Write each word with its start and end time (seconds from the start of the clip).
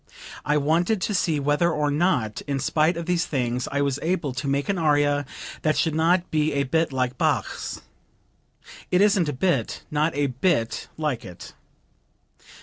I 0.43 0.57
wanted 0.57 0.99
to 1.01 1.13
see 1.13 1.39
whether 1.39 1.69
or 1.71 1.91
not 1.91 2.41
in 2.47 2.59
spite 2.59 2.97
of 2.97 3.05
these 3.05 3.27
things 3.27 3.67
I 3.71 3.81
was 3.83 3.99
able 4.01 4.33
to 4.33 4.47
make 4.47 4.67
an 4.67 4.79
aria 4.79 5.27
that 5.61 5.77
should 5.77 5.93
not 5.93 6.31
be 6.31 6.53
a 6.53 6.63
bit 6.63 6.91
like 6.91 7.19
Bach's. 7.19 7.81
It 8.89 8.99
isn't 9.01 9.29
a 9.29 9.33
bit, 9.33 9.83
not 9.91 10.15
a 10.15 10.25
bit 10.25 10.87
like 10.97 11.23
it." 11.23 11.53